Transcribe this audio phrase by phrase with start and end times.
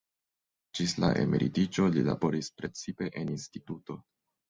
[0.79, 4.05] Ĝis la emeritiĝo li laboris precipe en instituto.